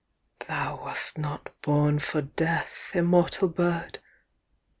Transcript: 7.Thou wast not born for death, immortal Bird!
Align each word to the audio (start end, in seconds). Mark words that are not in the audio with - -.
7.Thou 0.39 0.81
wast 0.83 1.17
not 1.19 1.51
born 1.61 1.99
for 1.99 2.23
death, 2.23 2.89
immortal 2.95 3.47
Bird! 3.47 3.99